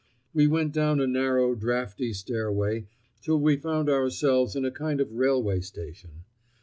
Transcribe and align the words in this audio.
We 0.33 0.47
went 0.47 0.71
down 0.73 0.99
a 0.99 1.05
narrow, 1.05 1.53
draughty 1.53 2.11
stairway 2.13 2.87
till 3.21 3.39
we 3.39 3.55
found 3.55 3.87
ourselves 3.87 4.55
in 4.55 4.65
a 4.65 4.71
kind 4.71 4.99
of 4.99 5.11
railway 5.13 5.59
station. 5.61 6.23